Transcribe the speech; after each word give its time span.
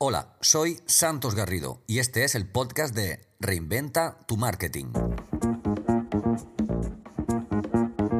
Hola, 0.00 0.34
soy 0.40 0.78
Santos 0.86 1.36
Garrido 1.36 1.82
y 1.86 2.00
este 2.00 2.24
es 2.24 2.34
el 2.34 2.46
podcast 2.46 2.92
de 2.92 3.20
Reinventa 3.38 4.18
tu 4.26 4.36
Marketing. 4.36 4.86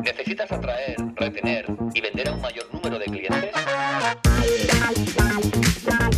¿Necesitas 0.05 0.53
atraer, 0.53 0.97
retener 1.17 1.67
y 1.93 2.01
vender 2.01 2.29
a 2.29 2.33
un 2.35 2.41
mayor 2.41 2.73
número 2.73 3.01
de 3.01 3.07
clientes? 3.07 3.51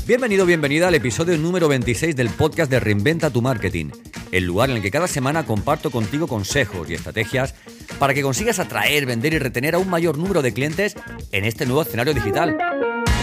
Bienvenido, 0.06 0.44
bienvenida 0.44 0.88
al 0.88 0.94
episodio 0.96 1.38
número 1.38 1.68
26 1.68 2.14
del 2.14 2.28
podcast 2.28 2.70
de 2.70 2.78
Reinventa 2.78 3.30
tu 3.30 3.40
Marketing, 3.40 3.90
el 4.32 4.44
lugar 4.44 4.68
en 4.68 4.76
el 4.76 4.82
que 4.82 4.90
cada 4.90 5.08
semana 5.08 5.46
comparto 5.46 5.90
contigo 5.90 6.26
consejos 6.26 6.90
y 6.90 6.94
estrategias 6.94 7.54
para 7.98 8.12
que 8.12 8.20
consigas 8.22 8.58
atraer, 8.58 9.06
vender 9.06 9.32
y 9.32 9.38
retener 9.38 9.76
a 9.76 9.78
un 9.78 9.88
mayor 9.88 10.18
número 10.18 10.42
de 10.42 10.52
clientes 10.52 10.94
en 11.32 11.46
este 11.46 11.64
nuevo 11.64 11.82
escenario 11.82 12.12
digital. 12.12 12.58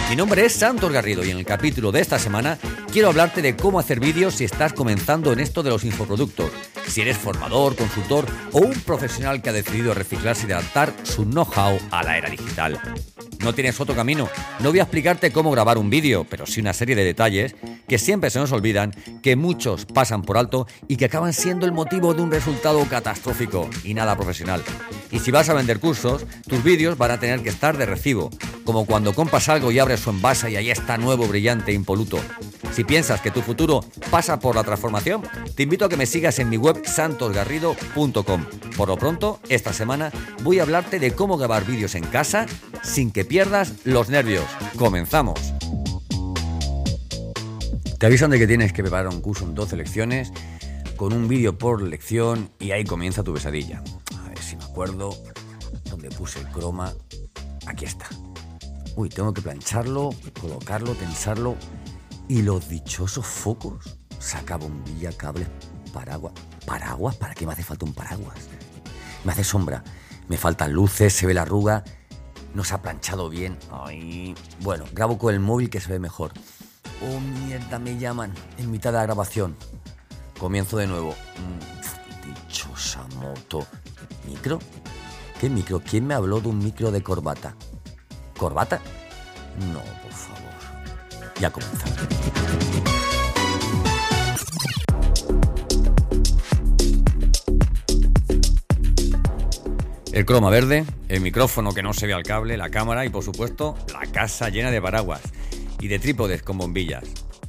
Mi 0.09 0.15
nombre 0.15 0.45
es 0.45 0.53
Santos 0.53 0.89
Garrido 0.89 1.25
y 1.25 1.31
en 1.31 1.37
el 1.37 1.45
capítulo 1.45 1.91
de 1.91 1.99
esta 1.99 2.17
semana 2.17 2.57
quiero 2.93 3.09
hablarte 3.09 3.41
de 3.41 3.57
cómo 3.57 3.77
hacer 3.77 3.99
vídeos 3.99 4.35
si 4.35 4.45
estás 4.45 4.71
comenzando 4.71 5.33
en 5.33 5.41
esto 5.41 5.63
de 5.63 5.69
los 5.69 5.83
infoproductos, 5.83 6.49
si 6.87 7.01
eres 7.01 7.17
formador, 7.17 7.75
consultor 7.75 8.25
o 8.53 8.59
un 8.59 8.73
profesional 8.73 9.41
que 9.41 9.49
ha 9.49 9.53
decidido 9.53 9.93
reciclarse 9.93 10.47
y 10.47 10.53
adaptar 10.53 10.93
su 11.03 11.25
know-how 11.25 11.77
a 11.91 12.03
la 12.03 12.17
era 12.17 12.29
digital. 12.29 12.79
No 13.39 13.53
tienes 13.53 13.79
otro 13.79 13.95
camino, 13.95 14.29
no 14.59 14.69
voy 14.69 14.79
a 14.79 14.83
explicarte 14.83 15.31
cómo 15.31 15.51
grabar 15.51 15.77
un 15.77 15.89
vídeo, 15.89 16.25
pero 16.29 16.45
sí 16.45 16.59
una 16.59 16.73
serie 16.73 16.95
de 16.95 17.03
detalles 17.03 17.55
que 17.87 17.97
siempre 17.97 18.29
se 18.29 18.39
nos 18.39 18.51
olvidan, 18.51 18.93
que 19.21 19.35
muchos 19.35 19.85
pasan 19.85 20.23
por 20.23 20.37
alto 20.37 20.67
y 20.87 20.97
que 20.97 21.05
acaban 21.05 21.33
siendo 21.33 21.65
el 21.65 21.71
motivo 21.71 22.13
de 22.13 22.21
un 22.21 22.31
resultado 22.31 22.83
catastrófico 22.89 23.69
y 23.83 23.93
nada 23.93 24.15
profesional. 24.15 24.63
Y 25.11 25.19
si 25.19 25.31
vas 25.31 25.49
a 25.49 25.53
vender 25.53 25.79
cursos, 25.79 26.25
tus 26.47 26.63
vídeos 26.63 26.97
van 26.97 27.11
a 27.11 27.19
tener 27.19 27.41
que 27.41 27.49
estar 27.49 27.77
de 27.77 27.85
recibo, 27.85 28.29
como 28.65 28.85
cuando 28.85 29.13
compras 29.13 29.49
algo 29.49 29.71
y 29.71 29.79
abres 29.79 30.01
su 30.01 30.09
envase 30.09 30.51
y 30.51 30.55
ahí 30.55 30.69
está 30.69 30.97
nuevo, 30.97 31.27
brillante 31.27 31.71
impoluto. 31.71 32.19
Si 32.71 32.83
piensas 32.83 33.21
que 33.21 33.31
tu 33.31 33.41
futuro 33.41 33.83
pasa 34.11 34.39
por 34.39 34.55
la 34.55 34.63
transformación, 34.63 35.23
te 35.55 35.63
invito 35.63 35.85
a 35.85 35.89
que 35.89 35.97
me 35.97 36.05
sigas 36.05 36.39
en 36.39 36.49
mi 36.49 36.57
web 36.57 36.81
santosgarrido.com. 36.85 38.45
Por 38.75 38.87
lo 38.87 38.97
pronto, 38.97 39.39
esta 39.49 39.73
semana 39.73 40.11
voy 40.43 40.59
a 40.59 40.63
hablarte 40.63 40.99
de 40.99 41.11
cómo 41.13 41.37
grabar 41.37 41.65
vídeos 41.65 41.95
en 41.95 42.03
casa 42.03 42.45
sin 42.83 43.11
que 43.11 43.25
pierdas 43.25 43.73
los 43.83 44.09
nervios. 44.09 44.45
Comenzamos. 44.77 45.39
Te 47.97 48.05
avisan 48.05 48.29
de 48.29 48.37
que 48.37 48.45
tienes 48.45 48.73
que 48.73 48.83
preparar 48.83 49.07
un 49.07 49.21
curso 49.21 49.43
en 49.43 49.55
12 49.55 49.75
lecciones, 49.75 50.31
con 50.97 51.13
un 51.13 51.27
vídeo 51.27 51.57
por 51.57 51.81
lección 51.81 52.51
y 52.59 52.71
ahí 52.71 52.83
comienza 52.83 53.23
tu 53.23 53.33
pesadilla. 53.33 53.81
A 54.19 54.29
ver 54.29 54.37
si 54.37 54.55
me 54.55 54.63
acuerdo 54.63 55.17
donde 55.89 56.09
puse 56.09 56.39
el 56.39 56.47
croma. 56.49 56.93
Aquí 57.65 57.85
está. 57.85 58.07
Uy, 58.95 59.09
tengo 59.09 59.33
que 59.33 59.41
plancharlo, 59.41 60.11
colocarlo, 60.39 60.93
tensarlo. 60.93 61.55
Y 62.27 62.41
los 62.41 62.67
dichosos 62.67 63.25
focos. 63.25 63.97
Saca 64.19 64.57
bombilla, 64.57 65.11
cable, 65.13 65.47
paraguas. 65.93 66.33
¿Paraguas? 66.65 67.15
¿Para 67.15 67.33
qué 67.33 67.45
me 67.45 67.53
hace 67.53 67.63
falta 67.63 67.85
un 67.85 67.93
paraguas? 67.93 68.35
Me 69.23 69.31
hace 69.31 69.43
sombra. 69.43 69.83
Me 70.27 70.37
faltan 70.37 70.73
luces, 70.73 71.13
se 71.13 71.25
ve 71.25 71.33
la 71.33 71.43
arruga. 71.43 71.83
No 72.53 72.63
se 72.63 72.73
ha 72.73 72.81
planchado 72.81 73.29
bien. 73.29 73.57
Ay. 73.71 74.35
Bueno, 74.61 74.85
grabo 74.93 75.17
con 75.17 75.33
el 75.33 75.39
móvil 75.39 75.69
que 75.69 75.79
se 75.79 75.91
ve 75.91 75.99
mejor. 75.99 76.33
Oh, 77.01 77.19
mierda, 77.19 77.79
me 77.79 77.97
llaman 77.97 78.33
en 78.57 78.71
mitad 78.71 78.91
de 78.91 78.97
la 78.97 79.03
grabación. 79.03 79.55
Comienzo 80.39 80.77
de 80.77 80.87
nuevo. 80.87 81.11
Mm, 81.11 82.47
dichosa 82.49 83.05
moto. 83.19 83.65
¿Micro? 84.27 84.59
¿Qué 85.39 85.49
micro? 85.49 85.79
¿Quién 85.79 86.07
me 86.07 86.15
habló 86.15 86.41
de 86.41 86.49
un 86.49 86.59
micro 86.59 86.91
de 86.91 87.03
corbata? 87.03 87.55
¿Corbata? 88.37 88.81
No, 89.71 89.79
por 89.79 90.11
favor. 90.11 91.31
Ya 91.39 91.51
comenzamos. 91.51 92.16
El 100.17 100.25
croma 100.25 100.49
verde, 100.49 100.83
el 101.09 101.21
micrófono 101.21 101.75
que 101.75 101.83
no 101.83 101.93
se 101.93 102.07
ve 102.07 102.13
al 102.13 102.23
cable, 102.23 102.57
la 102.57 102.71
cámara 102.71 103.05
y 103.05 103.09
por 103.09 103.23
supuesto 103.23 103.77
la 103.93 104.11
casa 104.11 104.49
llena 104.49 104.71
de 104.71 104.81
paraguas 104.81 105.21
y 105.79 105.89
de 105.89 105.99
trípodes 105.99 106.41
con 106.41 106.57
bombillas. 106.57 107.03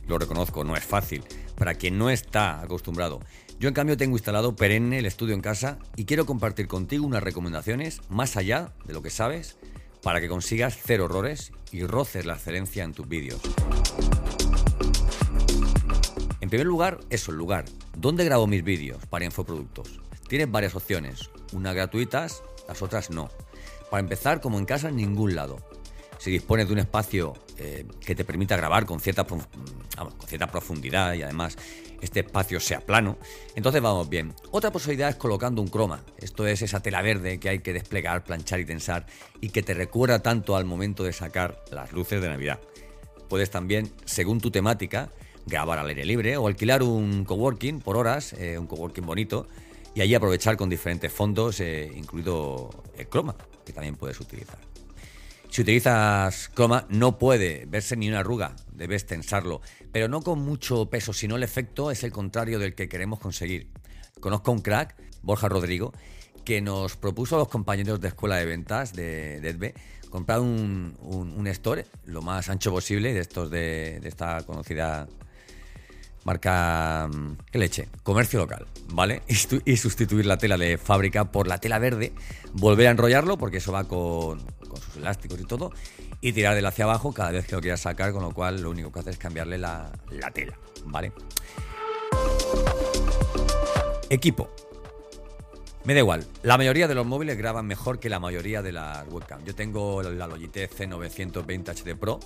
Lo 0.06 0.18
reconozco, 0.18 0.64
no 0.64 0.76
es 0.76 0.84
fácil, 0.84 1.24
para 1.56 1.76
quien 1.76 1.96
no 1.96 2.10
está 2.10 2.60
acostumbrado. 2.60 3.20
Yo 3.58 3.68
en 3.68 3.74
cambio 3.74 3.96
tengo 3.96 4.18
instalado 4.18 4.54
perenne 4.54 4.98
el 4.98 5.06
estudio 5.06 5.34
en 5.34 5.40
casa 5.40 5.78
y 5.96 6.04
quiero 6.04 6.26
compartir 6.26 6.68
contigo 6.68 7.06
unas 7.06 7.22
recomendaciones 7.22 8.02
más 8.10 8.36
allá 8.36 8.74
de 8.84 8.92
lo 8.92 9.00
que 9.00 9.08
sabes 9.08 9.56
para 10.02 10.20
que 10.20 10.28
consigas 10.28 10.78
cero 10.84 11.06
errores 11.06 11.52
y 11.72 11.86
roces 11.86 12.26
la 12.26 12.34
excelencia 12.34 12.84
en 12.84 12.92
tus 12.92 13.08
vídeos. 13.08 13.40
En 16.42 16.50
primer 16.50 16.66
lugar, 16.66 17.00
eso, 17.08 17.30
el 17.30 17.38
lugar. 17.38 17.64
¿Dónde 17.96 18.26
grabo 18.26 18.46
mis 18.46 18.62
vídeos 18.62 19.06
para 19.06 19.24
infoproductos? 19.24 20.00
Tienes 20.28 20.50
varias 20.50 20.74
opciones, 20.74 21.30
unas 21.54 21.74
gratuitas, 21.74 22.42
las 22.68 22.82
otras 22.82 23.10
no. 23.10 23.30
Para 23.90 24.00
empezar, 24.00 24.40
como 24.40 24.58
en 24.58 24.66
casa, 24.66 24.90
en 24.90 24.96
ningún 24.96 25.34
lado. 25.34 25.56
Si 26.18 26.30
dispones 26.30 26.66
de 26.66 26.74
un 26.74 26.78
espacio 26.80 27.32
eh, 27.56 27.86
que 28.04 28.14
te 28.14 28.24
permita 28.24 28.56
grabar 28.56 28.86
con 28.86 29.00
cierta, 29.00 29.24
con 29.24 29.40
cierta 30.26 30.48
profundidad 30.48 31.14
y 31.14 31.22
además 31.22 31.56
este 32.00 32.20
espacio 32.20 32.60
sea 32.60 32.80
plano, 32.80 33.18
entonces 33.54 33.80
vamos 33.80 34.08
bien. 34.08 34.34
Otra 34.50 34.70
posibilidad 34.70 35.08
es 35.08 35.16
colocando 35.16 35.62
un 35.62 35.68
croma. 35.68 36.02
Esto 36.18 36.46
es 36.46 36.62
esa 36.62 36.80
tela 36.80 37.02
verde 37.02 37.38
que 37.38 37.48
hay 37.48 37.58
que 37.60 37.72
desplegar, 37.72 38.24
planchar 38.24 38.60
y 38.60 38.64
tensar 38.64 39.06
y 39.40 39.50
que 39.50 39.62
te 39.62 39.74
recuerda 39.74 40.20
tanto 40.20 40.56
al 40.56 40.64
momento 40.64 41.04
de 41.04 41.12
sacar 41.12 41.62
las 41.70 41.92
luces 41.92 42.20
de 42.20 42.28
Navidad. 42.28 42.60
Puedes 43.28 43.50
también, 43.50 43.92
según 44.04 44.40
tu 44.40 44.50
temática, 44.50 45.10
grabar 45.46 45.78
al 45.78 45.88
aire 45.88 46.04
libre 46.04 46.36
o 46.36 46.46
alquilar 46.46 46.82
un 46.82 47.24
coworking 47.24 47.80
por 47.80 47.96
horas, 47.96 48.32
eh, 48.34 48.58
un 48.58 48.66
coworking 48.66 49.06
bonito, 49.06 49.46
y 49.94 50.00
allí 50.00 50.14
aprovechar 50.14 50.56
con 50.56 50.68
diferentes 50.68 51.12
fondos, 51.12 51.60
eh, 51.60 51.90
incluido 51.94 52.70
el 52.96 53.08
croma, 53.08 53.36
que 53.64 53.72
también 53.72 53.96
puedes 53.96 54.20
utilizar. 54.20 54.58
Si 55.50 55.62
utilizas 55.62 56.50
croma, 56.50 56.86
no 56.90 57.18
puede 57.18 57.64
verse 57.66 57.96
ni 57.96 58.08
una 58.08 58.20
arruga, 58.20 58.54
debes 58.72 59.06
tensarlo, 59.06 59.62
pero 59.92 60.08
no 60.08 60.20
con 60.20 60.40
mucho 60.40 60.90
peso, 60.90 61.12
sino 61.12 61.36
el 61.36 61.42
efecto 61.42 61.90
es 61.90 62.04
el 62.04 62.12
contrario 62.12 62.58
del 62.58 62.74
que 62.74 62.88
queremos 62.88 63.18
conseguir. 63.18 63.68
Conozco 64.20 64.50
a 64.50 64.54
un 64.54 64.60
crack, 64.60 64.94
Borja 65.22 65.48
Rodrigo, 65.48 65.92
que 66.44 66.60
nos 66.60 66.96
propuso 66.96 67.36
a 67.36 67.38
los 67.38 67.48
compañeros 67.48 68.00
de 68.00 68.08
escuela 68.08 68.36
de 68.36 68.44
ventas 68.46 68.92
de, 68.92 69.40
de 69.40 69.74
comprar 70.10 70.40
un, 70.40 70.96
un, 71.00 71.46
store 71.48 71.86
lo 72.06 72.22
más 72.22 72.48
ancho 72.48 72.70
posible 72.70 73.12
de 73.12 73.20
estos 73.20 73.50
de 73.50 74.00
esta 74.04 74.42
conocida 74.44 75.06
marca 76.24 77.08
mm, 77.12 77.36
¿qué 77.50 77.58
leche? 77.58 77.88
Comercio 78.02 78.38
local, 78.40 78.66
¿vale? 78.92 79.22
Y, 79.64 79.76
sustituir 79.76 80.26
la 80.26 80.38
tela 80.38 80.56
de 80.56 80.78
fábrica 80.78 81.26
por 81.26 81.46
la 81.46 81.58
tela 81.58 81.78
verde, 81.78 82.12
volver 82.52 82.88
a 82.88 82.90
enrollarlo 82.90 83.38
porque 83.38 83.58
eso 83.58 83.72
va 83.72 83.84
con, 83.84 84.40
con 84.68 84.80
sus 84.80 84.96
elásticos 84.96 85.40
y 85.40 85.44
todo, 85.44 85.72
y 86.20 86.32
tirar 86.32 86.54
de 86.54 86.66
hacia 86.66 86.84
abajo 86.84 87.12
cada 87.12 87.30
vez 87.30 87.46
que 87.46 87.54
lo 87.54 87.60
quieras 87.60 87.80
sacar, 87.80 88.12
con 88.12 88.22
lo 88.22 88.32
cual 88.32 88.62
lo 88.62 88.70
único 88.70 88.92
que 88.92 89.00
hace 89.00 89.10
es 89.10 89.18
cambiarle 89.18 89.58
la, 89.58 89.90
la 90.10 90.30
tela, 90.30 90.58
¿vale? 90.84 91.12
Equipo. 94.10 94.50
Me 95.84 95.94
da 95.94 96.00
igual, 96.00 96.26
la 96.42 96.58
mayoría 96.58 96.88
de 96.88 96.94
los 96.94 97.06
móviles 97.06 97.38
graban 97.38 97.66
mejor 97.66 97.98
que 97.98 98.10
la 98.10 98.20
mayoría 98.20 98.60
de 98.60 98.72
las 98.72 99.06
webcam. 99.08 99.42
Yo 99.44 99.54
tengo 99.54 100.02
la 100.02 100.26
Logitech 100.26 100.74
C920 100.76 101.70
HD 101.70 101.96
Pro 101.98 102.20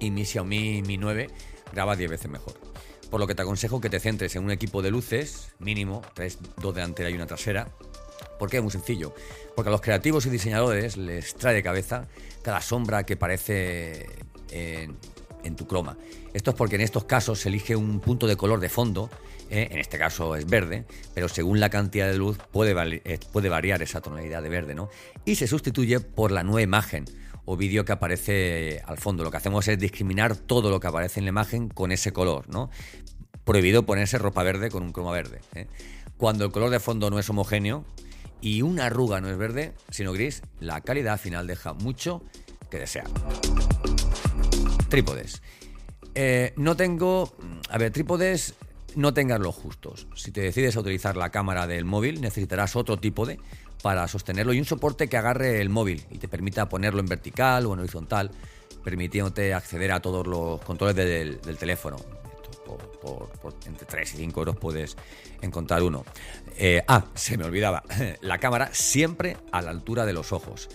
y 0.00 0.10
mi 0.10 0.24
Xiaomi 0.24 0.82
Mi 0.82 0.96
9 0.96 1.28
graba 1.72 1.96
10 1.96 2.10
veces 2.10 2.30
mejor 2.30 2.54
por 3.10 3.20
lo 3.20 3.26
que 3.26 3.34
te 3.34 3.42
aconsejo 3.42 3.80
que 3.80 3.90
te 3.90 4.00
centres 4.00 4.36
en 4.36 4.44
un 4.44 4.50
equipo 4.50 4.82
de 4.82 4.90
luces, 4.90 5.50
mínimo, 5.58 6.02
tres, 6.14 6.38
dos 6.56 6.74
delanteras 6.74 7.12
y 7.12 7.16
una 7.16 7.26
trasera. 7.26 7.68
¿Por 8.38 8.50
qué? 8.50 8.60
Muy 8.60 8.70
sencillo. 8.70 9.14
Porque 9.56 9.68
a 9.68 9.72
los 9.72 9.80
creativos 9.80 10.26
y 10.26 10.30
diseñadores 10.30 10.96
les 10.96 11.34
trae 11.34 11.54
de 11.54 11.62
cabeza 11.62 12.06
cada 12.42 12.60
sombra 12.60 13.04
que 13.04 13.16
parece 13.16 14.06
en, 14.50 14.96
tu 15.56 15.66
croma. 15.66 15.96
Esto 16.34 16.50
es 16.50 16.56
porque 16.56 16.76
en 16.76 16.82
estos 16.82 17.04
casos 17.04 17.40
se 17.40 17.48
elige 17.48 17.74
un 17.74 18.00
punto 18.00 18.26
de 18.26 18.36
color 18.36 18.60
de 18.60 18.68
fondo, 18.68 19.08
¿eh? 19.50 19.68
en 19.70 19.78
este 19.78 19.98
caso 19.98 20.36
es 20.36 20.46
verde, 20.46 20.84
pero 21.14 21.28
según 21.28 21.58
la 21.58 21.70
cantidad 21.70 22.06
de 22.06 22.18
luz 22.18 22.36
puede, 22.52 23.00
eh, 23.04 23.18
puede 23.32 23.48
variar 23.48 23.80
esa 23.82 24.02
tonalidad 24.02 24.42
de 24.42 24.50
verde, 24.50 24.74
¿no? 24.74 24.90
Y 25.24 25.36
se 25.36 25.46
sustituye 25.46 26.00
por 26.00 26.32
la 26.32 26.42
nueva 26.42 26.60
imagen 26.60 27.06
o 27.50 27.56
vídeo 27.56 27.86
que 27.86 27.92
aparece 27.92 28.82
al 28.84 28.98
fondo. 28.98 29.24
Lo 29.24 29.30
que 29.30 29.38
hacemos 29.38 29.66
es 29.68 29.78
discriminar 29.78 30.36
todo 30.36 30.68
lo 30.68 30.80
que 30.80 30.86
aparece 30.86 31.20
en 31.20 31.24
la 31.24 31.30
imagen 31.30 31.70
con 31.70 31.92
ese 31.92 32.12
color, 32.12 32.46
¿no? 32.50 32.68
Prohibido 33.44 33.86
ponerse 33.86 34.18
ropa 34.18 34.42
verde 34.42 34.70
con 34.70 34.82
un 34.82 34.92
croma 34.92 35.12
verde. 35.12 35.40
¿eh? 35.54 35.66
Cuando 36.18 36.44
el 36.44 36.52
color 36.52 36.68
de 36.68 36.78
fondo 36.78 37.08
no 37.08 37.18
es 37.18 37.30
homogéneo 37.30 37.86
y 38.42 38.60
una 38.60 38.84
arruga 38.86 39.22
no 39.22 39.30
es 39.30 39.38
verde, 39.38 39.72
sino 39.88 40.12
gris, 40.12 40.42
la 40.60 40.82
calidad 40.82 41.18
final 41.18 41.46
deja 41.46 41.72
mucho 41.72 42.22
que 42.70 42.80
desear. 42.80 43.06
Trípodes. 44.90 45.40
Eh, 46.14 46.52
no 46.56 46.76
tengo. 46.76 47.34
A 47.70 47.78
ver, 47.78 47.92
trípodes 47.92 48.56
no 48.94 49.14
tengas 49.14 49.40
los 49.40 49.54
justos. 49.54 50.06
Si 50.14 50.32
te 50.32 50.42
decides 50.42 50.76
a 50.76 50.80
utilizar 50.80 51.16
la 51.16 51.30
cámara 51.30 51.66
del 51.66 51.86
móvil, 51.86 52.20
necesitarás 52.20 52.76
otro 52.76 52.98
tipo 52.98 53.24
de 53.24 53.38
para 53.82 54.08
sostenerlo 54.08 54.52
y 54.52 54.58
un 54.58 54.64
soporte 54.64 55.08
que 55.08 55.16
agarre 55.16 55.60
el 55.60 55.68
móvil 55.68 56.04
y 56.10 56.18
te 56.18 56.28
permita 56.28 56.68
ponerlo 56.68 57.00
en 57.00 57.06
vertical 57.06 57.66
o 57.66 57.74
en 57.74 57.80
horizontal. 57.80 58.30
permitiéndote 58.84 59.52
acceder 59.52 59.92
a 59.92 60.00
todos 60.00 60.26
los 60.26 60.60
controles 60.62 60.96
del, 60.96 61.40
teléfono. 61.58 61.96
por, 63.00 63.54
entre 63.66 63.86
3 63.86 64.14
y 64.14 64.16
5 64.18 64.40
euros 64.40 64.56
puedes 64.56 64.96
encontrar 65.42 65.82
uno. 65.82 66.04
Eh, 66.56 66.82
ah, 66.88 67.04
se 67.14 67.36
me 67.36 67.44
olvidaba, 67.44 67.82
la 68.20 68.38
cámara 68.38 68.70
siempre 68.72 69.36
a 69.52 69.62
la 69.62 69.70
altura 69.70 70.06
de 70.06 70.12
los 70.12 70.32
ojos. 70.32 70.68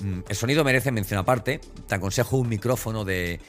Mm, 0.00 0.20
el 0.28 0.36
sonido 0.36 0.64
merece 0.64 0.90
mención 0.90 1.20
aparte. 1.20 1.60
Te 1.86 1.94
aconsejo 1.94 2.36
un 2.36 2.48
micrófono 2.48 3.04
de, 3.04 3.40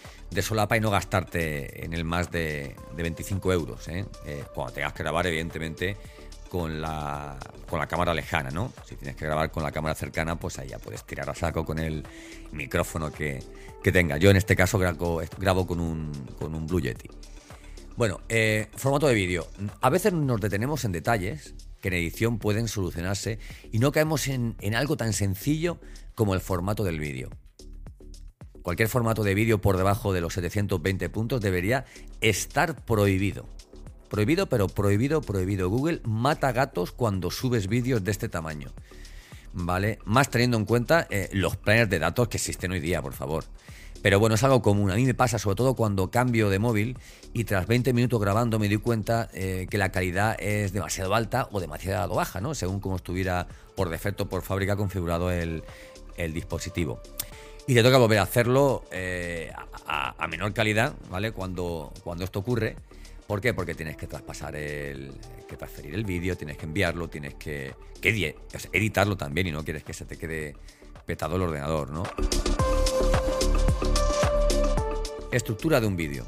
solapa 0.42 0.78
y 0.78 0.80
no 0.80 0.90
gastarte 0.92 1.84
en 1.86 1.94
el 1.94 2.04
más 2.04 2.32
de, 2.32 2.76
25 2.96 3.54
euros. 3.54 3.88
¿eh? 3.88 4.06
Eh, 4.26 4.44
cuando 4.54 4.74
tengas 4.74 4.94
que 4.94 5.04
grabar, 5.04 5.28
evidentemente, 5.28 5.98
con 6.54 6.80
la, 6.80 7.36
con 7.68 7.80
la 7.80 7.88
cámara 7.88 8.14
lejana, 8.14 8.52
¿no? 8.52 8.72
Si 8.88 8.96
tienes 8.96 9.16
que 9.16 9.26
grabar 9.26 9.50
con 9.50 9.64
la 9.64 9.72
cámara 9.72 9.96
cercana, 9.96 10.40
pues 10.40 10.60
ahí 10.60 10.68
ya 10.68 10.78
puedes 10.78 11.04
tirar 11.04 11.28
a 11.28 11.34
saco 11.34 11.66
con 11.66 11.80
el 11.80 12.06
micrófono 12.52 13.12
que, 13.12 13.44
que 13.82 13.92
tenga. 13.92 14.18
Yo 14.18 14.30
en 14.30 14.38
este 14.38 14.56
caso 14.56 14.78
grabo, 14.78 15.24
grabo 15.40 15.66
con, 15.66 15.80
un, 15.80 16.12
con 16.38 16.54
un 16.54 16.68
Blue 16.68 16.80
Yeti. 16.80 17.10
Bueno, 17.98 18.22
eh, 18.30 18.68
formato 18.76 19.08
de 19.08 19.16
vídeo. 19.16 19.48
A 19.82 19.90
veces 19.90 20.14
nos 20.14 20.40
detenemos 20.40 20.86
en 20.86 20.92
detalles 20.92 21.56
que 21.82 21.88
en 21.88 21.96
edición 21.96 22.38
pueden 22.38 22.68
solucionarse 22.68 23.40
y 23.72 23.80
no 23.80 23.92
caemos 23.92 24.28
en, 24.28 24.56
en 24.62 24.76
algo 24.76 24.96
tan 24.96 25.14
sencillo 25.14 25.80
como 26.14 26.36
el 26.36 26.40
formato 26.40 26.84
del 26.84 27.00
vídeo. 27.00 27.32
Cualquier 28.62 28.90
formato 28.90 29.24
de 29.24 29.34
vídeo 29.34 29.60
por 29.60 29.78
debajo 29.78 30.14
de 30.14 30.22
los 30.22 30.36
720 30.36 31.10
puntos 31.10 31.42
debería 31.42 31.86
estar 32.22 32.86
prohibido. 32.86 33.48
Prohibido, 34.14 34.46
pero 34.46 34.68
prohibido, 34.68 35.22
prohibido. 35.22 35.70
Google 35.70 36.00
mata 36.04 36.52
gatos 36.52 36.92
cuando 36.92 37.32
subes 37.32 37.68
vídeos 37.68 38.04
de 38.04 38.12
este 38.12 38.30
tamaño. 38.30 38.70
¿Vale? 39.54 39.98
Más 40.06 40.30
teniendo 40.30 40.56
en 40.56 40.66
cuenta 40.66 41.08
eh, 41.10 41.30
los 41.34 41.58
planners 41.58 41.90
de 41.90 41.98
datos 41.98 42.28
que 42.28 42.38
existen 42.38 42.70
hoy 42.70 42.80
día, 42.80 43.02
por 43.02 43.14
favor. 43.14 43.46
Pero 44.04 44.20
bueno, 44.20 44.36
es 44.36 44.44
algo 44.44 44.62
común. 44.62 44.92
A 44.92 44.96
mí 44.98 45.06
me 45.06 45.16
pasa 45.16 45.40
sobre 45.40 45.56
todo 45.56 45.74
cuando 45.74 46.12
cambio 46.12 46.52
de 46.52 46.60
móvil 46.60 46.96
y 47.34 47.46
tras 47.46 47.66
20 47.66 47.92
minutos 47.92 48.22
grabando 48.22 48.60
me 48.60 48.68
doy 48.68 48.78
cuenta 48.78 49.30
eh, 49.34 49.66
que 49.68 49.80
la 49.80 49.92
calidad 49.92 50.36
es 50.40 50.74
demasiado 50.74 51.16
alta 51.16 51.50
o 51.52 51.60
demasiado 51.60 52.14
baja, 52.14 52.40
¿no? 52.40 52.54
Según 52.54 52.82
como 52.82 52.98
estuviera 52.98 53.48
por 53.76 53.90
defecto, 53.90 54.30
por 54.30 54.44
fábrica 54.44 54.76
configurado 54.76 55.32
el, 55.32 55.64
dispositivo. 56.18 57.02
Y 57.66 57.74
te 57.74 57.82
toca 57.82 57.98
volver 57.98 58.20
a 58.20 58.24
hacerlo 58.24 58.84
eh, 58.92 59.52
a, 59.88 60.28
menor 60.28 60.54
calidad, 60.54 60.94
¿vale? 61.10 61.32
Cuando, 61.32 61.92
cuando 62.04 62.24
esto 62.26 62.38
ocurre. 62.38 62.76
¿Por 63.34 63.42
qué? 63.42 63.52
Porque 63.56 63.74
tienes 63.74 63.98
que 63.98 64.06
traspasar 64.06 64.56
el. 64.56 65.12
que 65.48 65.58
transferir 65.58 65.96
el 65.96 66.04
vídeo, 66.04 66.38
tienes 66.38 66.56
que 66.56 66.68
enviarlo, 66.68 67.10
tienes 67.10 67.34
que, 67.34 67.74
editarlo 68.72 69.18
también 69.18 69.48
y 69.48 69.52
no 69.52 69.64
quieres 69.64 69.84
que 69.84 69.92
se 69.92 70.06
te 70.06 70.18
quede 70.18 70.56
petado 71.08 71.38
el 71.38 71.42
ordenador, 71.42 71.90
¿no? 71.90 72.04
Estructura 75.32 75.82
de 75.82 75.88
un 75.88 75.96
vídeo. 75.96 76.28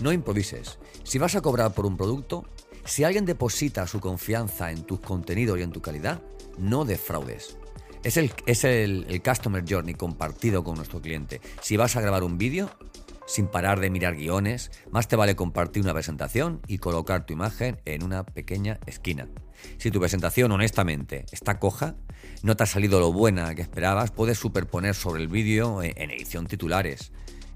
No 0.00 0.10
improvises. 0.10 0.80
Si 1.04 1.18
vas 1.18 1.36
a 1.36 1.40
cobrar 1.40 1.72
por 1.72 1.86
un 1.86 1.96
producto, 1.96 2.44
si 2.84 3.04
alguien 3.04 3.26
deposita 3.26 3.86
su 3.86 4.00
confianza 4.00 4.72
en 4.72 4.82
tus 4.82 4.98
contenidos 4.98 5.56
y 5.60 5.62
en 5.62 5.70
tu 5.70 5.80
calidad, 5.80 6.20
no 6.58 6.84
defraudes. 6.84 7.58
Es 8.02 8.16
el, 8.16 8.32
es 8.46 8.64
el 8.64 9.22
Customer 9.24 9.62
Journey 9.64 9.94
compartido 9.94 10.64
con 10.64 10.74
nuestro 10.74 11.00
cliente. 11.00 11.40
Si 11.62 11.76
vas 11.76 11.94
a 11.94 12.00
grabar 12.00 12.24
un 12.24 12.38
vídeo, 12.38 12.70
sin 13.30 13.46
parar 13.46 13.78
de 13.78 13.90
mirar 13.90 14.16
guiones, 14.16 14.72
más 14.90 15.06
te 15.06 15.14
vale 15.14 15.36
compartir 15.36 15.84
una 15.84 15.92
presentación 15.92 16.60
y 16.66 16.78
colocar 16.78 17.26
tu 17.26 17.32
imagen 17.32 17.80
en 17.84 18.02
una 18.02 18.26
pequeña 18.26 18.80
esquina. 18.86 19.28
Si 19.78 19.92
tu 19.92 20.00
presentación 20.00 20.50
honestamente 20.50 21.26
está 21.30 21.60
coja, 21.60 21.94
no 22.42 22.56
te 22.56 22.64
ha 22.64 22.66
salido 22.66 22.98
lo 22.98 23.12
buena 23.12 23.54
que 23.54 23.62
esperabas, 23.62 24.10
puedes 24.10 24.36
superponer 24.36 24.96
sobre 24.96 25.22
el 25.22 25.28
vídeo 25.28 25.80
eh, 25.80 25.94
en 25.96 26.10
edición 26.10 26.48
titulares, 26.48 27.12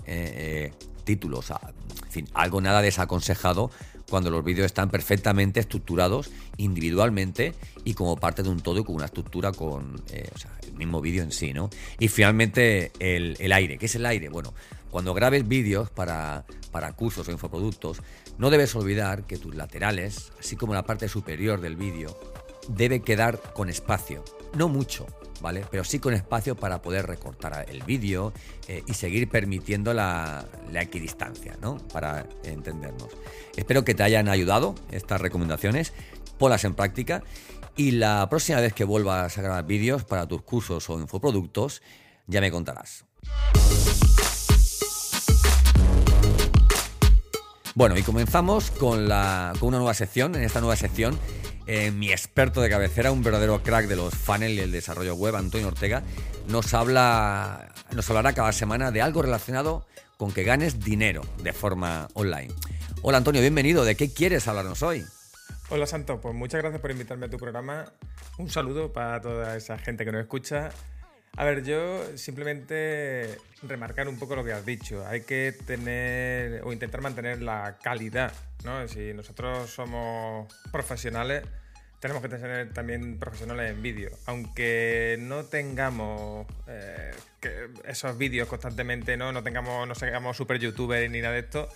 eh, 0.06 0.70
eh, 0.70 0.72
títulos, 1.02 1.50
en 1.50 2.10
fin, 2.10 2.28
algo 2.34 2.60
nada 2.60 2.80
desaconsejado 2.80 3.72
cuando 4.08 4.30
los 4.30 4.44
vídeos 4.44 4.66
están 4.66 4.90
perfectamente 4.90 5.58
estructurados 5.58 6.30
individualmente 6.56 7.52
y 7.84 7.94
como 7.94 8.16
parte 8.16 8.44
de 8.44 8.48
un 8.48 8.60
todo 8.60 8.78
y 8.78 8.84
con 8.84 8.94
una 8.94 9.06
estructura 9.06 9.50
con 9.50 10.00
el 10.12 10.72
mismo 10.74 11.00
vídeo 11.00 11.24
en 11.24 11.32
sí, 11.32 11.52
¿no? 11.52 11.68
Y 11.98 12.08
finalmente 12.08 12.92
el, 13.00 13.36
el 13.40 13.52
aire. 13.52 13.76
¿Qué 13.78 13.86
es 13.86 13.94
el 13.96 14.06
aire? 14.06 14.28
Bueno, 14.28 14.54
cuando 14.94 15.12
grabes 15.12 15.48
vídeos 15.48 15.90
para, 15.90 16.44
para 16.70 16.92
cursos 16.92 17.26
o 17.26 17.32
infoproductos, 17.32 18.00
no 18.38 18.48
debes 18.48 18.76
olvidar 18.76 19.24
que 19.24 19.38
tus 19.38 19.56
laterales, 19.56 20.30
así 20.38 20.54
como 20.54 20.72
la 20.72 20.84
parte 20.84 21.08
superior 21.08 21.60
del 21.60 21.74
vídeo, 21.74 22.16
debe 22.68 23.02
quedar 23.02 23.40
con 23.54 23.68
espacio. 23.68 24.24
No 24.56 24.68
mucho, 24.68 25.08
¿vale? 25.40 25.66
Pero 25.68 25.82
sí 25.82 25.98
con 25.98 26.14
espacio 26.14 26.54
para 26.54 26.80
poder 26.80 27.08
recortar 27.08 27.66
el 27.68 27.82
vídeo 27.82 28.32
eh, 28.68 28.84
y 28.86 28.94
seguir 28.94 29.28
permitiendo 29.28 29.92
la, 29.94 30.46
la, 30.70 30.82
equidistancia, 30.82 31.58
¿no? 31.60 31.78
Para 31.92 32.28
entendernos. 32.44 33.08
Espero 33.56 33.84
que 33.84 33.96
te 33.96 34.04
hayan 34.04 34.28
ayudado 34.28 34.76
estas 34.92 35.20
recomendaciones, 35.20 35.92
ponlas 36.38 36.62
en 36.62 36.74
práctica 36.74 37.24
y 37.74 37.90
la 37.90 38.28
próxima 38.30 38.60
vez 38.60 38.72
que 38.72 38.84
vuelvas 38.84 39.36
a 39.38 39.42
grabar 39.42 39.66
vídeos 39.66 40.04
para 40.04 40.28
tus 40.28 40.42
cursos 40.42 40.88
o 40.88 41.00
infoproductos, 41.00 41.82
ya 42.28 42.40
me 42.40 42.52
contarás. 42.52 43.04
Bueno, 47.76 47.98
y 47.98 48.02
comenzamos 48.04 48.70
con, 48.70 49.08
la, 49.08 49.52
con 49.58 49.70
una 49.70 49.78
nueva 49.78 49.94
sección. 49.94 50.36
En 50.36 50.42
esta 50.42 50.60
nueva 50.60 50.76
sección, 50.76 51.18
eh, 51.66 51.90
mi 51.90 52.12
experto 52.12 52.60
de 52.60 52.70
cabecera, 52.70 53.10
un 53.10 53.24
verdadero 53.24 53.64
crack 53.64 53.88
de 53.88 53.96
los 53.96 54.14
funnels 54.14 54.54
y 54.54 54.60
el 54.60 54.70
desarrollo 54.70 55.16
web, 55.16 55.34
Antonio 55.34 55.66
Ortega, 55.66 56.04
nos, 56.46 56.72
habla, 56.72 57.72
nos 57.92 58.08
hablará 58.08 58.32
cada 58.32 58.52
semana 58.52 58.92
de 58.92 59.02
algo 59.02 59.22
relacionado 59.22 59.84
con 60.16 60.32
que 60.32 60.44
ganes 60.44 60.78
dinero 60.78 61.22
de 61.42 61.52
forma 61.52 62.06
online. 62.14 62.54
Hola 63.02 63.18
Antonio, 63.18 63.40
bienvenido. 63.40 63.84
¿De 63.84 63.96
qué 63.96 64.12
quieres 64.12 64.46
hablarnos 64.46 64.80
hoy? 64.84 65.04
Hola 65.68 65.88
Santo, 65.88 66.20
pues 66.20 66.32
muchas 66.32 66.60
gracias 66.60 66.80
por 66.80 66.92
invitarme 66.92 67.26
a 67.26 67.30
tu 67.30 67.38
programa. 67.38 67.86
Un 68.38 68.50
saludo 68.50 68.92
para 68.92 69.20
toda 69.20 69.56
esa 69.56 69.78
gente 69.78 70.04
que 70.04 70.12
nos 70.12 70.20
escucha 70.20 70.70
a 71.36 71.44
ver, 71.44 71.64
yo 71.64 72.16
simplemente 72.16 73.38
remarcar 73.62 74.08
un 74.08 74.18
poco 74.18 74.36
lo 74.36 74.44
que 74.44 74.52
has 74.52 74.64
dicho. 74.64 75.04
Hay 75.06 75.22
que 75.22 75.54
tener 75.66 76.62
o 76.62 76.72
intentar 76.72 77.00
mantener 77.00 77.42
la 77.42 77.78
calidad, 77.82 78.32
¿no? 78.64 78.86
Si 78.86 79.12
nosotros 79.14 79.70
somos 79.70 80.52
profesionales, 80.70 81.42
tenemos 81.98 82.22
que 82.22 82.28
tener 82.28 82.72
también 82.72 83.18
profesionales 83.18 83.72
en 83.72 83.82
vídeo. 83.82 84.10
Aunque 84.26 85.16
no 85.20 85.44
tengamos 85.46 86.46
eh, 86.68 87.12
esos 87.84 88.16
vídeos 88.16 88.46
constantemente, 88.46 89.16
¿no? 89.16 89.32
No 89.32 89.42
tengamos, 89.42 89.88
no 89.88 89.94
seamos 89.94 90.36
super 90.36 90.58
youtubers 90.58 91.10
ni 91.10 91.20
nada 91.20 91.34
de 91.34 91.40
esto. 91.40 91.68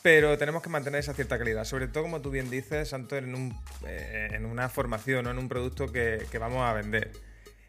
Pero 0.00 0.38
tenemos 0.38 0.62
que 0.62 0.70
mantener 0.70 1.00
esa 1.00 1.12
cierta 1.12 1.38
calidad. 1.38 1.64
Sobre 1.64 1.88
todo, 1.88 2.04
como 2.04 2.22
tú 2.22 2.30
bien 2.30 2.50
dices, 2.50 2.88
Santo, 2.88 3.16
en, 3.16 3.34
un, 3.34 3.58
eh, 3.86 4.28
en 4.32 4.46
una 4.46 4.68
formación 4.68 5.26
o 5.26 5.30
en 5.30 5.38
un 5.38 5.48
producto 5.48 5.90
que, 5.92 6.24
que 6.30 6.38
vamos 6.38 6.62
a 6.62 6.72
vender. 6.72 7.10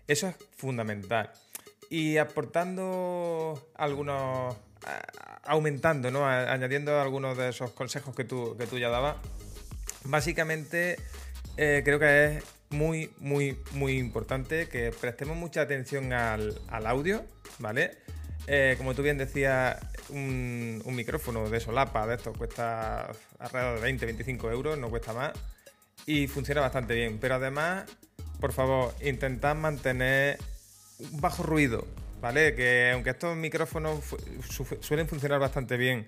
Eso 0.07 0.27
es 0.27 0.35
fundamental. 0.55 1.31
Y 1.89 2.17
aportando 2.17 3.69
algunos, 3.75 4.55
aumentando, 5.43 6.11
¿no? 6.11 6.27
añadiendo 6.27 6.99
algunos 6.99 7.37
de 7.37 7.49
esos 7.49 7.71
consejos 7.71 8.15
que 8.15 8.23
tú, 8.23 8.55
que 8.57 8.67
tú 8.67 8.77
ya 8.77 8.89
dabas, 8.89 9.17
básicamente 10.03 10.97
eh, 11.57 11.81
creo 11.83 11.99
que 11.99 12.25
es 12.25 12.43
muy, 12.69 13.11
muy, 13.19 13.57
muy 13.71 13.97
importante 13.97 14.67
que 14.67 14.91
prestemos 14.91 15.37
mucha 15.37 15.61
atención 15.61 16.13
al, 16.13 16.59
audio, 16.69 17.23
¿vale? 17.59 17.97
Eh, 18.47 18.75
como 18.77 18.93
tú 18.93 19.01
bien 19.01 19.17
decías, 19.17 19.77
un, 20.09 20.81
un, 20.85 20.95
micrófono 20.95 21.49
de 21.49 21.59
solapa 21.59 22.05
de 22.05 22.15
estos 22.15 22.37
cuesta 22.37 23.11
alrededor 23.39 23.75
de 23.75 23.81
20, 23.81 24.05
25 24.05 24.51
euros, 24.51 24.77
no 24.77 24.89
cuesta 24.89 25.13
más, 25.13 25.33
y 26.05 26.27
funciona 26.27 26.61
bastante 26.61 26.93
bien. 26.93 27.17
Pero 27.19 27.35
además 27.35 27.85
por 28.45 28.53
favor, 28.53 28.93
intentad 29.01 29.55
mantener 29.55 30.37
un 30.99 31.19
bajo 31.19 31.41
ruido, 31.41 31.87
¿vale? 32.21 32.53
Que 32.53 32.91
aunque 32.93 33.09
estos 33.09 33.35
micrófonos 33.35 34.03
suelen 34.81 35.07
funcionar 35.07 35.39
bastante 35.39 35.77
bien 35.77 36.05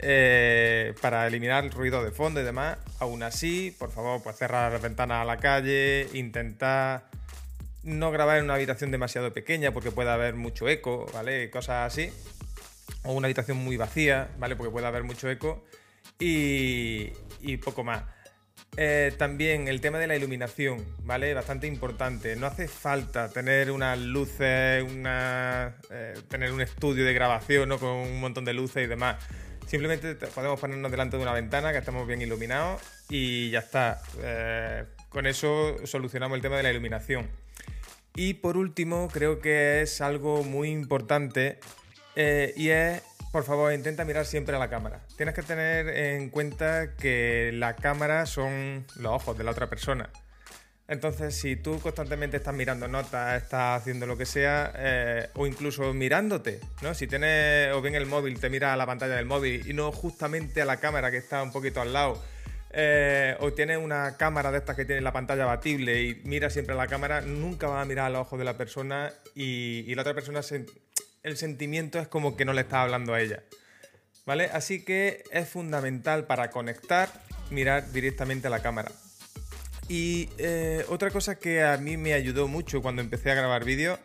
eh, 0.00 0.94
para 1.02 1.26
eliminar 1.26 1.64
el 1.64 1.70
ruido 1.70 2.02
de 2.02 2.12
fondo 2.12 2.40
y 2.40 2.44
demás, 2.44 2.78
aún 2.98 3.22
así, 3.22 3.76
por 3.78 3.90
favor, 3.90 4.22
pues 4.22 4.36
cerrar 4.36 4.72
las 4.72 4.80
ventanas 4.80 5.20
a 5.20 5.26
la 5.26 5.36
calle, 5.36 6.08
intentar 6.14 7.10
no 7.82 8.10
grabar 8.10 8.38
en 8.38 8.44
una 8.44 8.54
habitación 8.54 8.90
demasiado 8.90 9.34
pequeña 9.34 9.70
porque 9.72 9.90
puede 9.90 10.08
haber 10.08 10.34
mucho 10.34 10.70
eco, 10.70 11.04
¿vale? 11.12 11.50
Cosas 11.50 11.92
así. 11.92 12.10
O 13.04 13.12
una 13.12 13.26
habitación 13.26 13.58
muy 13.58 13.76
vacía, 13.76 14.30
¿vale? 14.38 14.56
Porque 14.56 14.72
puede 14.72 14.86
haber 14.86 15.02
mucho 15.02 15.28
eco. 15.28 15.62
Y 16.18 17.12
poco 17.62 17.84
más. 17.84 18.15
Eh, 18.78 19.12
también 19.16 19.68
el 19.68 19.80
tema 19.80 19.98
de 19.98 20.06
la 20.06 20.16
iluminación, 20.16 20.84
¿vale? 21.04 21.32
Bastante 21.32 21.66
importante. 21.66 22.36
No 22.36 22.46
hace 22.46 22.68
falta 22.68 23.30
tener 23.30 23.70
unas 23.70 23.98
luces, 23.98 24.84
una, 24.84 25.76
eh, 25.90 26.14
tener 26.28 26.52
un 26.52 26.60
estudio 26.60 27.06
de 27.06 27.14
grabación 27.14 27.70
¿no? 27.70 27.78
con 27.78 27.88
un 27.88 28.20
montón 28.20 28.44
de 28.44 28.52
luces 28.52 28.84
y 28.84 28.86
demás. 28.86 29.16
Simplemente 29.66 30.14
podemos 30.14 30.60
ponernos 30.60 30.90
delante 30.90 31.16
de 31.16 31.22
una 31.22 31.32
ventana 31.32 31.72
que 31.72 31.78
estamos 31.78 32.06
bien 32.06 32.20
iluminados 32.20 32.82
y 33.08 33.50
ya 33.50 33.60
está. 33.60 34.02
Eh, 34.22 34.84
con 35.08 35.26
eso 35.26 35.76
solucionamos 35.86 36.36
el 36.36 36.42
tema 36.42 36.58
de 36.58 36.62
la 36.62 36.70
iluminación. 36.70 37.26
Y 38.14 38.34
por 38.34 38.58
último, 38.58 39.08
creo 39.10 39.40
que 39.40 39.80
es 39.82 40.02
algo 40.02 40.44
muy 40.44 40.68
importante 40.70 41.58
y 42.14 42.68
es, 42.70 43.02
por 43.36 43.44
favor, 43.44 43.70
intenta 43.74 44.02
mirar 44.06 44.24
siempre 44.24 44.56
a 44.56 44.58
la 44.58 44.70
cámara. 44.70 45.02
Tienes 45.14 45.34
que 45.34 45.42
tener 45.42 45.90
en 45.90 46.30
cuenta 46.30 46.96
que 46.96 47.50
la 47.52 47.76
cámara 47.76 48.24
son 48.24 48.86
los 48.96 49.12
ojos 49.12 49.36
de 49.36 49.44
la 49.44 49.50
otra 49.50 49.66
persona. 49.66 50.08
Entonces, 50.88 51.36
si 51.36 51.54
tú 51.54 51.78
constantemente 51.80 52.38
estás 52.38 52.54
mirando 52.54 52.88
notas, 52.88 53.42
estás 53.42 53.82
haciendo 53.82 54.06
lo 54.06 54.16
que 54.16 54.24
sea, 54.24 54.72
eh, 54.74 55.28
o 55.34 55.46
incluso 55.46 55.92
mirándote, 55.92 56.60
¿no? 56.80 56.94
Si 56.94 57.06
tienes 57.06 57.74
o 57.74 57.82
bien 57.82 57.94
el 57.94 58.06
móvil, 58.06 58.40
te 58.40 58.48
mira 58.48 58.72
a 58.72 58.76
la 58.78 58.86
pantalla 58.86 59.16
del 59.16 59.26
móvil 59.26 59.68
y 59.68 59.74
no 59.74 59.92
justamente 59.92 60.62
a 60.62 60.64
la 60.64 60.78
cámara 60.78 61.10
que 61.10 61.18
está 61.18 61.42
un 61.42 61.52
poquito 61.52 61.82
al 61.82 61.92
lado, 61.92 62.18
eh, 62.70 63.36
o 63.40 63.52
tienes 63.52 63.76
una 63.76 64.16
cámara 64.16 64.50
de 64.50 64.58
estas 64.58 64.76
que 64.76 64.86
tiene 64.86 65.02
la 65.02 65.12
pantalla 65.12 65.42
abatible 65.44 66.02
y 66.02 66.22
mira 66.24 66.48
siempre 66.48 66.74
a 66.74 66.78
la 66.78 66.86
cámara, 66.86 67.20
nunca 67.20 67.68
vas 67.68 67.82
a 67.82 67.84
mirar 67.84 68.06
a 68.06 68.10
los 68.10 68.22
ojos 68.22 68.38
de 68.38 68.46
la 68.46 68.56
persona 68.56 69.12
y, 69.34 69.94
la 69.94 70.00
otra 70.00 70.14
persona, 70.14 70.42
el 71.26 71.36
sentimiento 71.36 71.98
es 71.98 72.06
como 72.06 72.36
que 72.36 72.44
no 72.44 72.52
le 72.52 72.60
está 72.62 72.82
hablando 72.82 73.12
a 73.12 73.20
ella. 73.20 73.42
¿Vale? 74.24 74.44
Así 74.52 74.84
que 74.84 75.24
es 75.32 75.48
fundamental 75.48 76.26
para 76.26 76.50
conectar 76.50 77.08
mirar 77.50 77.92
directamente 77.92 78.46
a 78.46 78.50
la 78.50 78.62
cámara. 78.62 78.92
Y 79.88 80.28
eh, 80.38 80.84
otra 80.88 81.10
cosa 81.10 81.36
que 81.38 81.62
a 81.62 81.76
mí 81.78 81.96
me 81.96 82.12
ayudó 82.12 82.48
mucho 82.48 82.80
cuando 82.80 83.02
empecé 83.02 83.30
a 83.30 83.34
grabar 83.34 83.64
vídeos, 83.64 83.98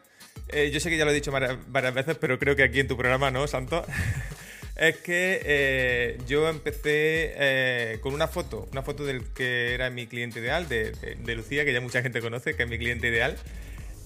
eh, 0.50 0.72
yo 0.72 0.80
sé 0.80 0.90
que 0.90 0.98
ya 0.98 1.06
lo 1.06 1.12
he 1.12 1.14
dicho 1.14 1.32
varias 1.32 1.94
veces, 1.94 2.18
pero 2.20 2.38
creo 2.40 2.56
que 2.56 2.64
aquí 2.64 2.80
en 2.80 2.88
tu 2.88 2.98
programa 2.98 3.30
no, 3.32 3.48
Santo, 3.48 3.86
es 4.76 4.98
que 4.98 5.42
eh, 5.44 6.18
yo 6.28 6.50
empecé 6.50 8.00
con 8.02 8.14
una 8.14 8.28
foto, 8.28 8.68
una 8.72 8.82
foto 8.82 9.06
del 9.06 9.32
que 9.34 9.74
era 9.74 9.92
mi 9.92 10.08
cliente 10.08 10.40
ideal, 10.40 10.68
de, 10.68 10.94
Lucía, 11.36 11.66
que 11.66 11.74
ya 11.74 11.82
mucha 11.82 12.02
gente 12.02 12.20
conoce, 12.20 12.56
que 12.56 12.64
es 12.64 12.70
mi 12.70 12.80
cliente 12.80 13.08
ideal. 13.08 13.38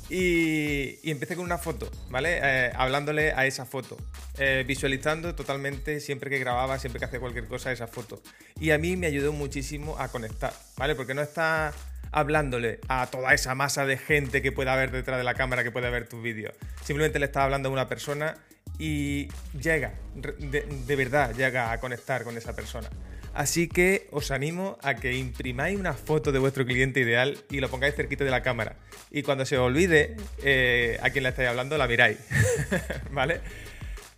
Y, 0.10 1.10
empecé 1.10 1.36
con 1.36 1.46
una 1.46 1.58
foto, 1.58 1.90
¿vale? 2.10 2.40
Eh, 2.42 2.72
hablándole 2.76 3.32
a 3.34 3.46
esa 3.46 3.66
foto, 3.66 3.98
eh, 4.38 4.64
visualizando 4.68 5.34
totalmente 5.34 6.00
siempre 6.00 6.30
que 6.30 6.38
grababa, 6.38 6.78
siempre 6.78 7.00
que 7.00 7.06
hacía 7.06 7.20
cualquier 7.20 7.48
cosa, 7.48 7.72
esa 7.72 7.88
foto. 7.88 8.22
Y 8.60 8.72
a 8.72 8.78
mí 8.78 8.98
me 8.98 9.08
ayudó 9.08 9.34
muchísimo 9.34 9.98
a 9.98 10.10
conectar, 10.10 10.54
¿vale? 10.78 10.96
Porque 10.96 11.14
no 11.14 11.22
está 11.22 11.74
hablándole 12.12 12.80
a 12.88 13.08
toda 13.08 13.34
esa 13.34 13.56
masa 13.56 13.86
de 13.86 13.98
gente 13.98 14.42
que 14.42 14.52
pueda 14.52 14.76
ver 14.76 14.92
detrás 14.92 15.18
de 15.18 15.24
la 15.24 15.34
cámara, 15.34 15.64
que 15.64 15.72
pueda 15.72 15.90
ver 15.90 16.08
tus 16.08 16.22
vídeos. 16.22 16.54
Simplemente 16.84 17.20
le 17.20 17.26
estás 17.26 17.44
hablando 17.44 17.70
a 17.70 17.72
una 17.72 17.90
persona 17.90 18.38
y 18.78 19.28
llega, 19.60 19.94
de 20.16 20.96
verdad, 20.96 21.34
llega 21.34 21.72
a 21.72 21.80
conectar 21.80 22.24
con 22.24 22.38
esa 22.38 22.56
persona. 22.56 22.90
Así 23.36 23.68
que 23.68 24.08
os 24.12 24.32
animo 24.32 24.78
a 24.82 24.96
que 24.96 25.14
imprimáis 25.14 25.78
una 25.78 25.94
foto 25.94 26.32
de 26.32 26.40
vuestro 26.40 26.66
cliente 26.66 27.02
ideal 27.02 27.38
y 27.50 27.60
lo 27.60 27.70
pongáis 27.70 27.94
cerquita 27.94 28.24
de 28.24 28.32
la 28.32 28.42
cámara. 28.42 28.78
Y 29.12 29.24
cuando 29.24 29.46
se 29.46 29.58
olvide 29.58 30.16
eh, 30.42 30.98
a 31.04 31.10
quién 31.10 31.24
le 31.24 31.30
estáis 31.30 31.50
hablando, 31.50 31.78
la 31.78 31.86
miráis. 31.86 32.18
¿Vale? 33.12 33.42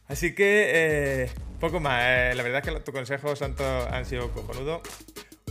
Así 0.07 0.35
que 0.35 0.69
eh, 0.71 1.31
poco 1.59 1.79
más. 1.79 1.99
Eh, 2.05 2.33
la 2.35 2.43
verdad 2.43 2.61
es 2.63 2.71
que 2.71 2.79
tus 2.81 2.93
consejos, 2.93 3.39
Santo, 3.39 3.65
han 3.91 4.05
sido 4.05 4.31
cojonudos. 4.31 4.81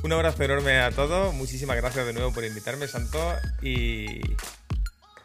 Un 0.04 0.12
abrazo 0.12 0.44
enorme 0.44 0.78
a 0.78 0.92
todos. 0.92 1.34
Muchísimas 1.34 1.76
gracias 1.76 2.06
de 2.06 2.12
nuevo 2.12 2.32
por 2.32 2.44
invitarme, 2.44 2.86
Santo. 2.86 3.18
Y 3.62 4.20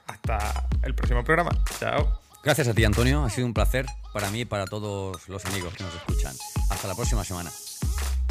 hasta 0.07 0.67
el 0.81 0.95
próximo 0.95 1.23
programa. 1.23 1.51
Chao. 1.79 2.19
Gracias 2.43 2.67
a 2.67 2.73
ti, 2.73 2.83
Antonio. 2.85 3.23
Ha 3.23 3.29
sido 3.29 3.45
un 3.45 3.53
placer 3.53 3.85
para 4.13 4.31
mí 4.31 4.41
y 4.41 4.45
para 4.45 4.65
todos 4.65 5.29
los 5.29 5.45
amigos 5.45 5.75
que 5.75 5.83
nos 5.83 5.93
escuchan. 5.93 6.35
Hasta 6.71 6.87
la 6.87 6.95
próxima 6.95 7.23
semana. 7.23 7.51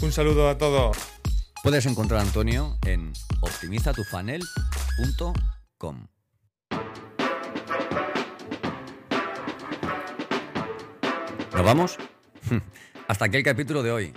Un 0.03 0.13
saludo 0.13 0.49
a 0.49 0.57
todos. 0.57 0.97
Puedes 1.63 1.85
encontrar 1.85 2.21
a 2.21 2.23
Antonio 2.23 2.79
en 2.87 3.13
optimizatufanel.com. 3.43 6.07
¿Nos 11.53 11.63
vamos? 11.63 11.99
Hasta 13.09 13.27
aquí 13.27 13.37
el 13.37 13.43
capítulo 13.43 13.83
de 13.83 13.93
hoy. 13.93 14.15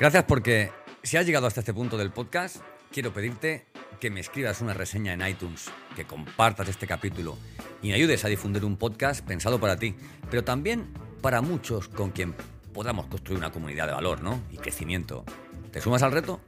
Gracias 0.00 0.24
porque 0.24 0.72
si 1.02 1.18
has 1.18 1.26
llegado 1.26 1.46
hasta 1.46 1.60
este 1.60 1.74
punto 1.74 1.98
del 1.98 2.10
podcast, 2.10 2.62
quiero 2.90 3.12
pedirte 3.12 3.66
que 4.00 4.08
me 4.08 4.20
escribas 4.20 4.62
una 4.62 4.72
reseña 4.72 5.12
en 5.12 5.20
iTunes, 5.26 5.70
que 5.94 6.06
compartas 6.06 6.68
este 6.68 6.86
capítulo 6.86 7.36
y 7.82 7.88
me 7.88 7.94
ayudes 7.94 8.24
a 8.24 8.28
difundir 8.28 8.64
un 8.64 8.78
podcast 8.78 9.22
pensado 9.22 9.60
para 9.60 9.76
ti, 9.76 9.94
pero 10.30 10.44
también 10.44 10.94
para 11.20 11.42
muchos 11.42 11.88
con 11.88 12.10
quien 12.10 12.34
podamos 12.74 13.06
construir 13.06 13.38
una 13.38 13.50
comunidad 13.50 13.86
de 13.86 13.94
valor 13.94 14.20
¿no? 14.20 14.40
y 14.50 14.58
crecimiento. 14.58 15.24
¿Te 15.70 15.80
sumas 15.80 16.02
al 16.02 16.12
reto? 16.12 16.40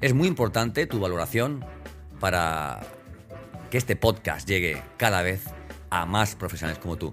Es 0.00 0.14
muy 0.14 0.28
importante 0.28 0.86
tu 0.86 1.00
valoración 1.00 1.64
para 2.20 2.80
que 3.70 3.78
este 3.78 3.96
podcast 3.96 4.46
llegue 4.46 4.80
cada 4.96 5.22
vez 5.22 5.42
a 5.88 6.06
más 6.06 6.36
profesionales 6.36 6.78
como 6.80 6.96
tú. 6.96 7.12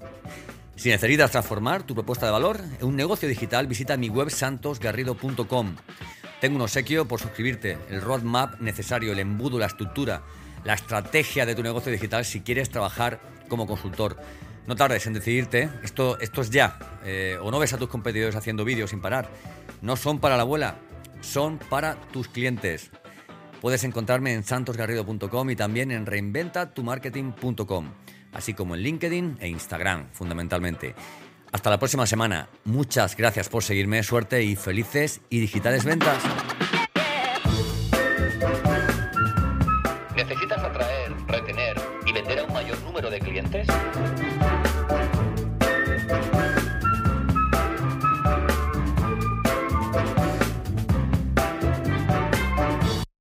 Si 0.76 0.90
necesitas 0.90 1.32
transformar 1.32 1.84
tu 1.84 1.96
propuesta 1.96 2.28
de 2.28 2.32
valor 2.32 2.60
en 2.80 2.86
un 2.86 2.96
negocio 2.96 3.28
digital, 3.28 3.66
visita 3.66 3.98
mi 3.98 4.10
web 4.10 4.30
santosgarrido.com. 4.30 5.76
Tengo 6.40 6.56
un 6.58 6.62
obsequio 6.62 7.08
por 7.08 7.20
suscribirte, 7.20 7.80
el 7.90 8.02
roadmap 8.02 8.60
necesario, 8.60 9.12
el 9.12 9.20
embudo, 9.20 9.58
la 9.58 9.66
estructura, 9.66 10.22
la 10.64 10.76
estrategia 10.76 11.48
de 11.48 11.56
tu 11.56 11.64
negocio 11.64 11.92
digital 11.92 12.26
si 12.26 12.42
quieres 12.42 12.70
trabajar 12.70 13.20
como 13.48 13.66
consultor. 13.66 14.18
No 14.68 14.76
tardes 14.76 15.08
en 15.08 15.14
decidirte, 15.14 15.70
esto, 15.82 16.20
esto 16.20 16.42
es 16.42 16.50
ya. 16.50 16.78
Eh, 17.06 17.38
o 17.42 17.50
no 17.50 17.58
ves 17.58 17.72
a 17.74 17.78
tus 17.78 17.88
competidores 17.88 18.36
haciendo 18.36 18.66
vídeos 18.66 18.90
sin 18.90 19.00
parar. 19.02 19.30
No 19.82 19.96
son 19.96 20.20
para 20.20 20.36
la 20.36 20.42
abuela, 20.42 20.76
son 21.22 21.58
para 21.58 21.96
tus 22.12 22.28
clientes. 22.28 22.92
Puedes 23.62 23.86
encontrarme 23.86 24.34
en 24.34 24.44
santosgarrido.com 24.44 25.50
y 25.50 25.56
también 25.56 25.92
en 25.92 26.06
reinventatumarketing.com, 26.06 27.92
así 28.34 28.54
como 28.54 28.76
en 28.76 28.82
LinkedIn 28.82 29.38
e 29.40 29.48
Instagram, 29.48 30.10
fundamentalmente. 30.12 30.94
Hasta 31.52 31.70
la 31.70 31.80
próxima 31.80 32.06
semana. 32.06 32.50
Muchas 32.66 33.16
gracias 33.16 33.48
por 33.48 33.64
seguirme, 33.64 34.04
suerte 34.04 34.44
y 34.44 34.58
felices 34.58 35.22
y 35.30 35.40
digitales 35.40 35.86
ventas. 35.86 36.22